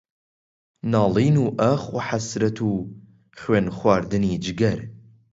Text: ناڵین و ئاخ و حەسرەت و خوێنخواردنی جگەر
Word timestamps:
ناڵین 0.91 1.35
و 1.43 1.45
ئاخ 1.59 1.83
و 1.93 1.97
حەسرەت 2.07 2.57
و 2.61 2.71
خوێنخواردنی 3.39 4.41
جگەر 4.45 4.79